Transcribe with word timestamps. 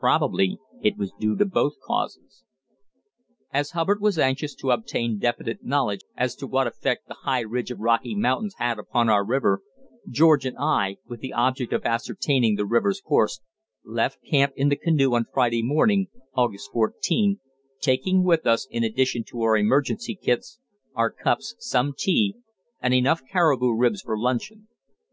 Probably 0.00 0.58
it 0.82 0.96
was 0.96 1.12
due 1.12 1.36
to 1.36 1.44
both 1.44 1.74
causes. 1.86 2.42
As 3.52 3.70
Hubbard 3.70 4.00
was 4.00 4.18
anxious 4.18 4.52
to 4.56 4.72
obtain 4.72 5.16
definite 5.20 5.64
knowledge 5.64 6.00
as 6.16 6.34
to 6.42 6.48
what 6.48 6.66
effect 6.66 7.06
the 7.06 7.14
high 7.22 7.42
ridge 7.42 7.70
of 7.70 7.78
rocky 7.78 8.16
mountains 8.16 8.56
had 8.58 8.80
upon 8.80 9.08
our 9.08 9.24
river, 9.24 9.62
George 10.08 10.44
and 10.44 10.56
I, 10.58 10.96
with 11.06 11.20
the 11.20 11.32
object 11.32 11.72
of 11.72 11.84
ascertaining 11.84 12.56
the 12.56 12.66
river's 12.66 13.00
course, 13.00 13.42
left 13.84 14.18
camp 14.28 14.54
in 14.56 14.70
the 14.70 14.76
canoe 14.76 15.14
on 15.14 15.24
Friday 15.32 15.62
morning 15.62 16.08
(August 16.34 16.70
14), 16.72 17.38
taking 17.80 18.24
with 18.24 18.48
us, 18.48 18.66
in 18.72 18.82
addition 18.82 19.22
to 19.28 19.42
our 19.42 19.56
emergency 19.56 20.16
kits, 20.20 20.58
our 20.96 21.12
cups, 21.12 21.54
some 21.60 21.94
tea, 21.96 22.34
and 22.82 22.92
enough 22.92 23.20
caribou 23.30 23.72
ribs 23.76 24.02
for 24.02 24.18
luncheon. 24.18 24.66